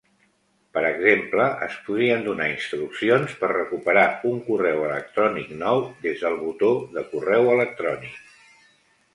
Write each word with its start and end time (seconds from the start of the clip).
Per 0.75 0.81
exemple, 0.87 1.43
es 1.65 1.75
podrien 1.89 2.23
donar 2.27 2.47
instruccions 2.53 3.35
per 3.43 3.51
recuperar 3.51 4.05
un 4.31 4.41
correu 4.49 4.81
electrònic 4.89 5.55
nou 5.63 5.85
des 6.07 6.25
del 6.25 6.39
botó 6.47 6.75
de 6.97 7.07
correu 7.13 7.53
electrònic. 7.59 8.21